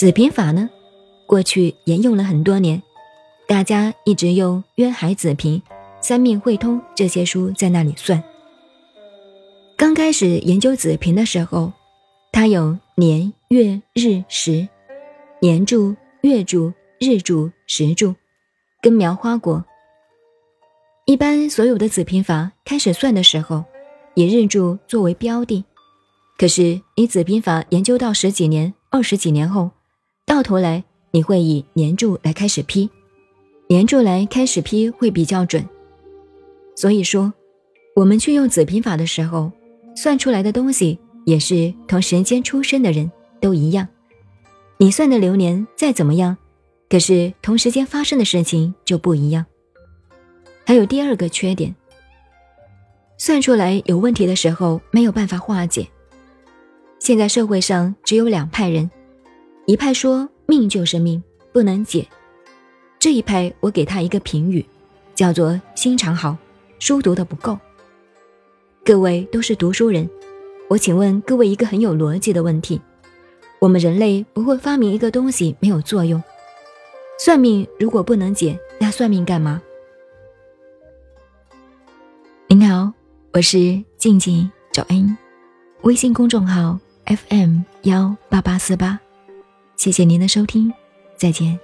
[0.00, 0.70] 子平法呢，
[1.26, 2.82] 过去沿用了很多年，
[3.46, 5.60] 大家一直用渊海子平、
[6.00, 8.24] 三命会通这些书在那里算。
[9.76, 11.70] 刚开始研究子平的时候，
[12.32, 14.66] 它有年、月、日、时，
[15.42, 18.14] 年柱、月柱、日柱、时柱，
[18.80, 19.62] 根苗花果。
[21.04, 23.62] 一般所有的子平法开始算的时候，
[24.14, 25.62] 以日柱作为标的。
[26.38, 29.70] 可是你子平法研究到十几年、二十几年后，
[30.30, 32.88] 到头来你会以年柱来开始批，
[33.66, 35.68] 年柱来开始批会比较准。
[36.76, 37.32] 所以说，
[37.96, 39.50] 我们去用子平法的时候。
[39.96, 43.88] 算出来的东西也是同时间出生的人都一样，
[44.78, 46.36] 你算的流年再怎么样，
[46.88, 49.44] 可是同时间发生的事情就不一样。
[50.64, 51.74] 还有第二个缺点，
[53.18, 55.88] 算出来有问题的时候没有办法化解。
[57.00, 58.88] 现在社会上只有两派人，
[59.70, 62.04] 一派说命就是命，不能解，
[62.98, 64.66] 这一派我给他一个评语，
[65.14, 66.36] 叫做心肠好，
[66.80, 67.56] 书读的不够。
[68.84, 70.10] 各位都是读书人，
[70.68, 72.80] 我请问各位一个很有逻辑的问题：
[73.60, 76.20] 我们人类不会发明一个东西没有作用。
[77.16, 79.62] 算命如果不能解，那算命干嘛？
[82.48, 82.92] 您好，
[83.34, 85.16] 我是静静找恩，
[85.82, 86.76] 微信公众号
[87.06, 88.98] FM 幺八八四八，
[89.80, 90.70] 谢谢您的收听，
[91.16, 91.58] 再见。